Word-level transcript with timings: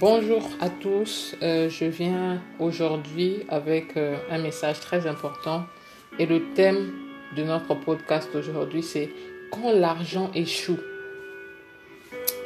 Bonjour 0.00 0.48
à 0.62 0.70
tous, 0.70 1.36
euh, 1.42 1.68
je 1.68 1.84
viens 1.84 2.40
aujourd'hui 2.58 3.40
avec 3.50 3.98
euh, 3.98 4.16
un 4.30 4.38
message 4.38 4.80
très 4.80 5.06
important 5.06 5.66
et 6.18 6.24
le 6.24 6.54
thème 6.54 6.92
de 7.36 7.42
notre 7.42 7.74
podcast 7.74 8.30
aujourd'hui 8.34 8.82
c'est 8.82 9.10
quand 9.50 9.70
l'argent 9.70 10.30
échoue. 10.34 10.78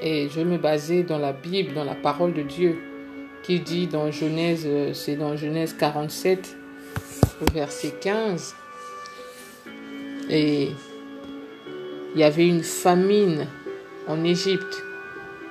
Et 0.02 0.28
je 0.28 0.40
me 0.40 0.58
baser 0.58 1.04
dans 1.04 1.18
la 1.18 1.32
Bible, 1.32 1.72
dans 1.72 1.84
la 1.84 1.94
parole 1.94 2.34
de 2.34 2.42
Dieu 2.42 2.80
qui 3.44 3.60
dit 3.60 3.86
dans 3.86 4.10
Genèse, 4.10 4.64
euh, 4.66 4.92
c'est 4.92 5.14
dans 5.14 5.36
Genèse 5.36 5.72
47, 5.72 6.56
verset 7.54 7.94
15. 8.00 8.56
Et 10.30 10.70
il 12.12 12.20
y 12.20 12.24
avait 12.24 12.48
une 12.48 12.64
famine 12.64 13.46
en 14.08 14.24
Égypte. 14.24 14.82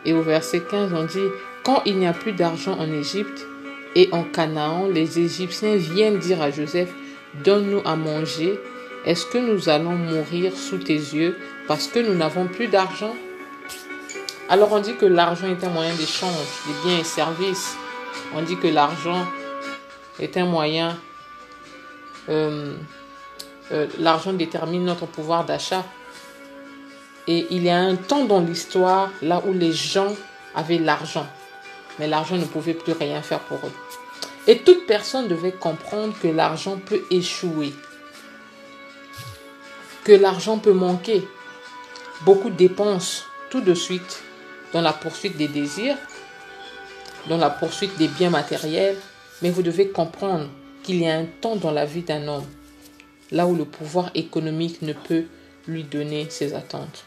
Et 0.04 0.12
au 0.12 0.22
verset 0.22 0.62
15, 0.70 0.94
on 0.94 1.06
dit, 1.06 1.30
quand 1.66 1.82
il 1.86 1.98
n'y 1.98 2.06
a 2.06 2.14
plus 2.14 2.32
d'argent 2.32 2.78
en 2.78 2.92
Égypte 2.92 3.48
et 3.96 4.10
en 4.12 4.24
Canaan, 4.24 4.88
les 4.88 5.20
Égyptiens 5.20 5.76
viennent 5.76 6.20
dire 6.20 6.40
à 6.42 6.52
Joseph, 6.52 6.94
donne-nous 7.44 7.82
à 7.86 7.96
manger. 7.96 8.60
Est-ce 9.04 9.26
que 9.26 9.40
nous 9.40 9.68
allons 9.68 9.96
mourir 9.96 10.56
sous 10.56 10.78
tes 10.78 10.94
yeux 10.94 11.36
parce 11.68 11.88
que 11.88 12.00
nous 12.00 12.14
n'avons 12.14 12.46
plus 12.46 12.68
d'argent? 12.68 13.16
Alors 14.48 14.72
on 14.74 14.80
dit 14.80 14.96
que 14.96 15.08
l'argent 15.08 15.48
est 15.48 15.64
un 15.64 15.70
moyen 15.70 15.96
d'échange 15.96 16.36
des 16.68 16.88
biens 16.88 17.00
et 17.00 17.04
services. 17.04 17.76
On 18.36 18.44
dit 18.44 18.58
que 18.58 18.68
l'argent 18.68 19.26
est 20.20 20.38
un 20.38 20.46
moyen... 20.46 20.98
Euh, 22.30 22.76
euh, 23.72 23.88
l'argent 23.98 24.34
détermine 24.34 24.86
notre 24.86 25.08
pouvoir 25.08 25.46
d'achat. 25.46 25.84
Et 27.26 27.48
il 27.50 27.64
y 27.64 27.72
a 27.72 27.78
un 27.78 27.96
temps 27.96 28.26
dans 28.26 28.40
l'histoire 28.40 29.10
là 29.24 29.42
où 29.48 29.54
les 29.54 29.74
gens 29.74 30.14
avaient 30.54 30.78
l'argent, 30.78 31.28
mais 32.00 32.08
l'argent 32.08 32.38
ne 32.38 32.46
pouvait 32.46 32.74
plus 32.74 32.94
rien 32.94 33.22
faire 33.22 33.40
pour 33.42 33.58
eux. 33.58 33.72
Et 34.48 34.60
toute 34.60 34.86
personne 34.86 35.28
devait 35.28 35.52
comprendre 35.52 36.14
que 36.22 36.28
l'argent 36.28 36.78
peut 36.78 37.02
échouer, 37.10 37.74
que 40.04 40.12
l'argent 40.12 40.60
peut 40.60 40.74
manquer. 40.74 41.28
Beaucoup 42.22 42.50
dépensent 42.50 43.24
tout 43.50 43.62
de 43.62 43.74
suite 43.74 44.24
dans 44.74 44.82
la 44.82 44.94
poursuite 44.94 45.38
des 45.38 45.48
désirs, 45.48 45.98
dans 47.28 47.38
la 47.38 47.50
poursuite 47.50 47.98
des 47.98 48.08
biens 48.08 48.30
matériels, 48.30 48.98
mais 49.42 49.50
vous 49.50 49.64
devez 49.64 49.90
comprendre 49.90 50.48
qu'il 50.84 51.02
y 51.02 51.10
a 51.10 51.18
un 51.18 51.26
temps 51.26 51.56
dans 51.56 51.72
la 51.72 51.86
vie 51.86 52.04
d'un 52.04 52.28
homme 52.28 52.46
là 53.32 53.48
où 53.48 53.56
le 53.56 53.66
pouvoir 53.66 54.12
économique 54.16 54.82
ne 54.82 54.94
peut 54.94 55.26
lui 55.68 55.84
donner 55.84 56.30
ses 56.30 56.54
attentes. 56.54 57.06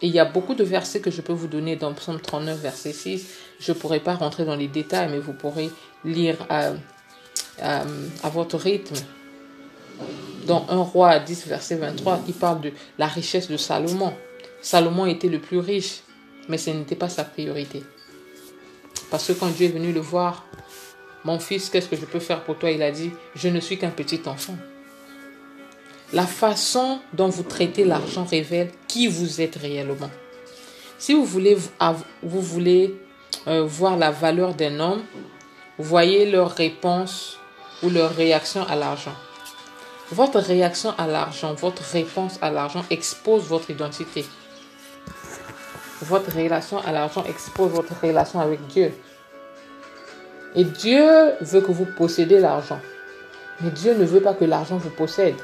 Il 0.00 0.10
y 0.10 0.20
a 0.20 0.24
beaucoup 0.24 0.54
de 0.54 0.62
versets 0.62 1.00
que 1.00 1.10
je 1.10 1.20
peux 1.20 1.32
vous 1.32 1.48
donner 1.48 1.74
dans 1.74 1.92
Psaume 1.92 2.20
39, 2.20 2.60
verset 2.60 2.92
6. 2.92 3.26
Je 3.58 3.72
ne 3.72 3.76
pourrai 3.76 3.98
pas 3.98 4.14
rentrer 4.14 4.44
dans 4.44 4.54
les 4.54 4.68
détails, 4.68 5.08
mais 5.10 5.18
vous 5.18 5.32
pourrez 5.32 5.70
lire 6.04 6.36
à, 6.48 6.72
à, 7.60 8.28
votre 8.30 8.56
rythme. 8.56 8.94
Dans 10.46 10.66
1 10.68 10.76
roi 10.76 11.18
10, 11.18 11.48
verset 11.48 11.76
23, 11.76 12.20
il 12.28 12.34
parle 12.34 12.60
de 12.60 12.72
la 12.96 13.08
richesse 13.08 13.48
de 13.48 13.56
Salomon. 13.56 14.14
Salomon 14.62 15.06
était 15.06 15.28
le 15.28 15.40
plus 15.40 15.58
riche, 15.58 16.02
mais 16.48 16.58
ce 16.58 16.70
n'était 16.70 16.96
pas 16.96 17.08
sa 17.08 17.24
priorité. 17.24 17.82
Parce 19.10 19.26
que 19.26 19.32
quand 19.32 19.48
Dieu 19.48 19.66
est 19.66 19.72
venu 19.72 19.92
le 19.92 20.00
voir, 20.00 20.46
mon 21.24 21.40
fils, 21.40 21.70
qu'est-ce 21.70 21.88
que 21.88 21.96
je 21.96 22.04
peux 22.04 22.20
faire 22.20 22.44
pour 22.44 22.56
toi? 22.56 22.70
Il 22.70 22.82
a 22.82 22.92
dit, 22.92 23.10
je 23.34 23.48
ne 23.48 23.58
suis 23.58 23.78
qu'un 23.78 23.90
petit 23.90 24.20
enfant. 24.26 24.56
La 26.12 26.26
façon 26.26 27.00
dont 27.12 27.28
vous 27.28 27.42
traitez 27.42 27.84
l'argent 27.84 28.24
révèle 28.24 28.70
qui 28.88 29.06
vous 29.06 29.40
êtes 29.40 29.56
réellement. 29.56 30.10
Si 30.98 31.14
vous 31.14 31.24
voulez, 31.24 31.56
vous 32.22 32.40
voulez 32.40 32.96
euh, 33.46 33.62
voir 33.64 33.96
la 33.96 34.10
valeur 34.10 34.54
d'un 34.54 34.80
homme, 34.80 35.02
voyez 35.78 36.28
leur 36.28 36.50
réponse 36.50 37.38
ou 37.82 37.90
leur 37.90 38.10
réaction 38.10 38.66
à 38.66 38.74
l'argent. 38.74 39.14
Votre 40.10 40.40
réaction 40.40 40.94
à 40.96 41.06
l'argent, 41.06 41.54
votre 41.54 41.82
réponse 41.82 42.38
à 42.40 42.50
l'argent 42.50 42.84
expose 42.90 43.44
votre 43.44 43.70
identité. 43.70 44.24
Votre 46.00 46.34
relation 46.34 46.78
à 46.78 46.92
l'argent 46.92 47.24
expose 47.24 47.70
votre 47.70 47.94
relation 48.02 48.40
avec 48.40 48.66
Dieu. 48.68 48.92
Et 50.54 50.64
Dieu 50.64 51.32
veut 51.40 51.60
que 51.60 51.72
vous 51.72 51.86
possédez 51.96 52.40
l'argent. 52.40 52.80
Mais 53.60 53.70
Dieu 53.70 53.94
ne 53.94 54.04
veut 54.04 54.20
pas 54.20 54.34
que 54.34 54.44
l'argent 54.44 54.78
vous 54.78 54.90
possède. 54.90 55.36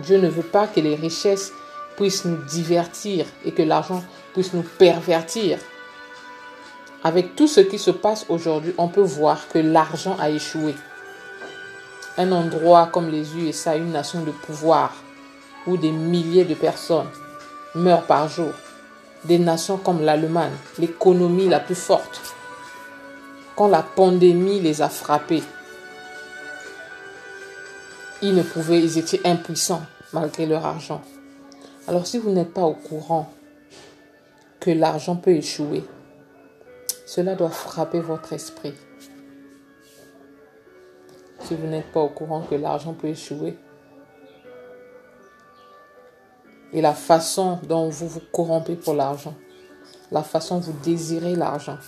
Dieu 0.00 0.18
ne 0.18 0.28
veut 0.28 0.42
pas 0.42 0.66
que 0.66 0.80
les 0.80 0.94
richesses 0.94 1.52
puissent 1.96 2.24
nous 2.24 2.36
divertir 2.44 3.26
et 3.44 3.52
que 3.52 3.62
l'argent 3.62 4.02
puisse 4.34 4.52
nous 4.52 4.64
pervertir. 4.78 5.58
Avec 7.02 7.36
tout 7.36 7.46
ce 7.46 7.60
qui 7.60 7.78
se 7.78 7.90
passe 7.90 8.26
aujourd'hui, 8.28 8.74
on 8.78 8.88
peut 8.88 9.00
voir 9.00 9.48
que 9.48 9.58
l'argent 9.58 10.16
a 10.18 10.28
échoué. 10.28 10.74
Un 12.18 12.32
endroit 12.32 12.88
comme 12.92 13.10
les 13.10 13.36
USA, 13.36 13.76
une 13.76 13.92
nation 13.92 14.22
de 14.22 14.30
pouvoir, 14.30 14.94
où 15.66 15.76
des 15.76 15.90
milliers 15.90 16.44
de 16.44 16.54
personnes 16.54 17.08
meurent 17.74 18.06
par 18.06 18.28
jour. 18.28 18.52
Des 19.24 19.38
nations 19.38 19.76
comme 19.76 20.02
l'Allemagne, 20.02 20.52
l'économie 20.78 21.48
la 21.48 21.60
plus 21.60 21.74
forte. 21.74 22.20
Quand 23.56 23.68
la 23.68 23.82
pandémie 23.82 24.60
les 24.60 24.82
a 24.82 24.88
frappés, 24.88 25.42
ils 28.22 28.34
ne 28.34 28.42
pouvaient, 28.42 28.80
ils 28.80 28.98
étaient 28.98 29.26
impuissants 29.26 29.82
malgré 30.12 30.46
leur 30.46 30.64
argent. 30.64 31.02
Alors 31.88 32.06
si 32.06 32.18
vous 32.18 32.30
n'êtes 32.30 32.52
pas 32.52 32.64
au 32.64 32.74
courant 32.74 33.30
que 34.60 34.70
l'argent 34.70 35.16
peut 35.16 35.32
échouer, 35.32 35.84
cela 37.06 37.34
doit 37.34 37.50
frapper 37.50 38.00
votre 38.00 38.32
esprit. 38.32 38.74
Si 41.40 41.54
vous 41.54 41.66
n'êtes 41.66 41.92
pas 41.92 42.00
au 42.00 42.08
courant 42.08 42.42
que 42.42 42.56
l'argent 42.56 42.92
peut 42.92 43.08
échouer, 43.08 43.56
et 46.72 46.80
la 46.80 46.94
façon 46.94 47.60
dont 47.68 47.88
vous 47.88 48.08
vous 48.08 48.22
corrompez 48.32 48.74
pour 48.74 48.94
l'argent, 48.94 49.34
la 50.10 50.22
façon 50.22 50.56
dont 50.56 50.62
vous 50.62 50.78
désirez 50.82 51.36
l'argent, 51.36 51.78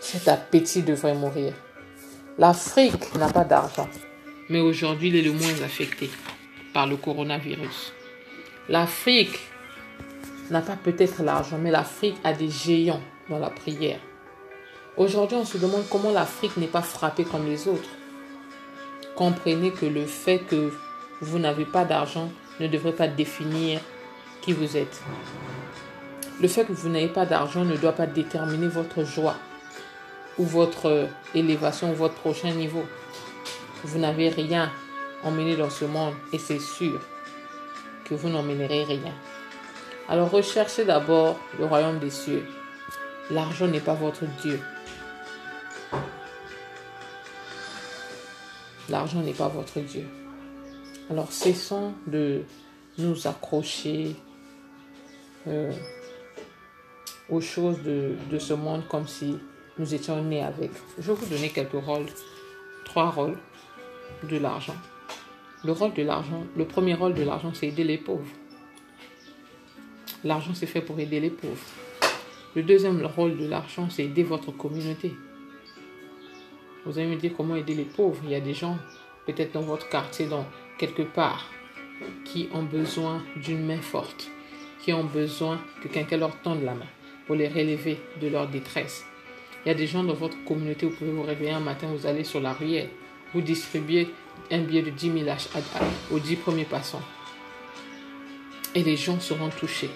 cet 0.00 0.28
appétit 0.28 0.82
devrait 0.82 1.14
mourir. 1.14 1.54
L'Afrique 2.38 3.14
n'a 3.16 3.28
pas 3.28 3.44
d'argent 3.44 3.88
mais 4.48 4.60
aujourd'hui 4.60 5.08
il 5.08 5.16
est 5.16 5.22
le 5.22 5.32
moins 5.32 5.62
affecté 5.64 6.10
par 6.72 6.86
le 6.86 6.96
coronavirus. 6.96 7.92
L'Afrique 8.68 9.38
n'a 10.50 10.60
pas 10.60 10.76
peut-être 10.76 11.22
l'argent, 11.22 11.58
mais 11.58 11.70
l'Afrique 11.70 12.16
a 12.24 12.32
des 12.32 12.50
géants 12.50 13.02
dans 13.28 13.38
la 13.38 13.50
prière. 13.50 14.00
Aujourd'hui, 14.96 15.36
on 15.36 15.44
se 15.44 15.58
demande 15.58 15.84
comment 15.88 16.10
l'Afrique 16.10 16.56
n'est 16.56 16.66
pas 16.66 16.82
frappée 16.82 17.24
comme 17.24 17.46
les 17.46 17.68
autres. 17.68 17.88
Comprenez 19.14 19.70
que 19.70 19.86
le 19.86 20.06
fait 20.06 20.38
que 20.38 20.72
vous 21.20 21.38
n'avez 21.38 21.64
pas 21.64 21.84
d'argent 21.84 22.30
ne 22.60 22.66
devrait 22.66 22.92
pas 22.92 23.08
définir 23.08 23.80
qui 24.42 24.52
vous 24.52 24.76
êtes. 24.76 25.02
Le 26.40 26.48
fait 26.48 26.64
que 26.64 26.72
vous 26.72 26.88
n'avez 26.88 27.08
pas 27.08 27.26
d'argent 27.26 27.64
ne 27.64 27.76
doit 27.76 27.92
pas 27.92 28.06
déterminer 28.06 28.68
votre 28.68 29.04
joie 29.04 29.36
ou 30.38 30.44
votre 30.44 31.08
élévation 31.34 31.90
ou 31.90 31.94
votre 31.94 32.14
prochain 32.14 32.52
niveau. 32.52 32.84
Vous 33.84 33.98
n'avez 33.98 34.28
rien 34.28 34.70
emmené 35.22 35.56
dans 35.56 35.70
ce 35.70 35.84
monde 35.84 36.14
et 36.32 36.38
c'est 36.38 36.60
sûr 36.60 37.00
que 38.04 38.14
vous 38.14 38.28
n'emmènerez 38.28 38.84
rien. 38.84 39.12
Alors 40.08 40.30
recherchez 40.30 40.84
d'abord 40.84 41.38
le 41.58 41.66
royaume 41.66 41.98
des 41.98 42.10
cieux. 42.10 42.44
L'argent 43.30 43.66
n'est 43.66 43.80
pas 43.80 43.94
votre 43.94 44.24
Dieu. 44.42 44.60
L'argent 48.88 49.20
n'est 49.20 49.34
pas 49.34 49.48
votre 49.48 49.80
Dieu. 49.80 50.06
Alors 51.10 51.30
cessons 51.30 51.92
de 52.06 52.42
nous 52.96 53.26
accrocher 53.26 54.16
euh, 55.46 55.72
aux 57.28 57.40
choses 57.40 57.82
de, 57.82 58.16
de 58.30 58.38
ce 58.38 58.54
monde 58.54 58.88
comme 58.88 59.06
si 59.06 59.38
nous 59.78 59.94
étions 59.94 60.22
nés 60.22 60.42
avec. 60.42 60.70
Je 60.98 61.12
vais 61.12 61.18
vous 61.18 61.26
donner 61.26 61.50
quelques 61.50 61.84
rôles, 61.84 62.06
trois 62.84 63.10
rôles 63.10 63.38
de 64.24 64.36
l'argent. 64.36 64.76
Le 65.64 65.72
rôle 65.72 65.92
de 65.94 66.02
l'argent, 66.02 66.44
le 66.56 66.64
premier 66.64 66.94
rôle 66.94 67.14
de 67.14 67.22
l'argent, 67.22 67.52
c'est 67.52 67.68
aider 67.68 67.84
les 67.84 67.98
pauvres. 67.98 68.28
L'argent, 70.24 70.52
c'est 70.54 70.66
fait 70.66 70.80
pour 70.80 70.98
aider 70.98 71.20
les 71.20 71.30
pauvres. 71.30 71.64
Le 72.54 72.62
deuxième 72.62 73.04
rôle 73.04 73.36
de 73.36 73.46
l'argent, 73.46 73.88
c'est 73.90 74.04
aider 74.04 74.22
votre 74.22 74.50
communauté. 74.52 75.12
Vous 76.84 76.98
allez 76.98 77.08
me 77.08 77.16
dire 77.16 77.32
comment 77.36 77.56
aider 77.56 77.74
les 77.74 77.84
pauvres. 77.84 78.20
Il 78.24 78.30
y 78.30 78.34
a 78.34 78.40
des 78.40 78.54
gens, 78.54 78.78
peut-être 79.26 79.52
dans 79.52 79.62
votre 79.62 79.88
quartier, 79.88 80.26
dans 80.26 80.46
quelque 80.78 81.02
part, 81.02 81.50
qui 82.24 82.48
ont 82.52 82.62
besoin 82.62 83.22
d'une 83.36 83.64
main 83.66 83.80
forte, 83.80 84.30
qui 84.80 84.92
ont 84.92 85.04
besoin 85.04 85.60
que 85.82 85.88
quelqu'un 85.88 86.16
leur 86.16 86.40
tende 86.40 86.62
la 86.62 86.74
main 86.74 86.86
pour 87.26 87.36
les 87.36 87.48
relever 87.48 88.00
de 88.20 88.28
leur 88.28 88.48
détresse. 88.48 89.04
Il 89.64 89.68
y 89.68 89.70
a 89.72 89.74
des 89.74 89.86
gens 89.86 90.04
dans 90.04 90.14
votre 90.14 90.42
communauté, 90.44 90.86
vous 90.86 90.94
pouvez 90.96 91.10
vous 91.10 91.22
réveiller 91.22 91.50
un 91.50 91.60
matin, 91.60 91.88
vous 91.88 92.06
allez 92.06 92.24
sur 92.24 92.40
la 92.40 92.52
ruelle, 92.52 92.88
vous 93.32 93.40
distribuez 93.40 94.14
un 94.50 94.60
billet 94.60 94.82
de 94.82 94.90
10 94.90 95.24
000 95.24 95.36
aux 96.10 96.18
10 96.18 96.36
premiers 96.36 96.64
passants. 96.64 97.02
Et 98.74 98.82
les 98.82 98.96
gens 98.96 99.20
seront 99.20 99.48
touchés. 99.48 99.90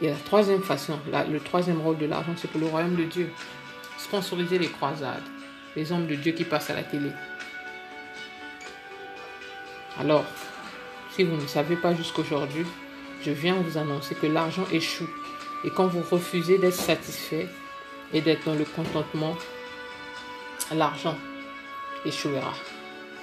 Et 0.00 0.08
la 0.08 0.16
troisième 0.16 0.62
façon, 0.62 0.98
le 1.30 1.40
troisième 1.40 1.80
rôle 1.80 1.98
de 1.98 2.06
l'argent, 2.06 2.34
c'est 2.36 2.50
pour 2.50 2.60
le 2.60 2.66
royaume 2.66 2.96
de 2.96 3.04
Dieu. 3.04 3.30
Sponsoriser 3.98 4.58
les 4.58 4.68
croisades, 4.68 5.24
les 5.74 5.90
hommes 5.90 6.06
de 6.06 6.14
Dieu 6.14 6.32
qui 6.32 6.44
passent 6.44 6.70
à 6.70 6.74
la 6.74 6.84
télé. 6.84 7.10
Alors, 9.98 10.24
si 11.10 11.24
vous 11.24 11.36
ne 11.36 11.46
savez 11.48 11.74
pas 11.74 11.94
jusqu'aujourd'hui, 11.94 12.64
je 13.24 13.32
viens 13.32 13.54
vous 13.54 13.76
annoncer 13.76 14.14
que 14.14 14.26
l'argent 14.26 14.64
échoue. 14.72 15.08
Et 15.64 15.70
quand 15.70 15.88
vous 15.88 16.02
refusez 16.08 16.58
d'être 16.58 16.74
satisfait 16.74 17.48
et 18.12 18.20
d'être 18.20 18.44
dans 18.44 18.54
le 18.54 18.64
contentement, 18.64 19.36
l'argent 20.72 21.16
échouera. 22.04 22.52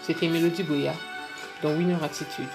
C'était 0.02 0.28
Mélodie 0.28 0.64
Boya 0.64 0.94
dans 1.62 1.74
Winner 1.74 1.98
Attitude. 2.04 2.46